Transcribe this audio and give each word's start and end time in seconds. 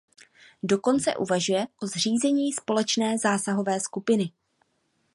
Dokonce 0.63 1.15
uvažuje 1.17 1.67
o 1.81 1.87
zřízení 1.87 2.53
společné 2.53 3.17
zásahové 3.17 3.79
skupiny. 3.79 4.31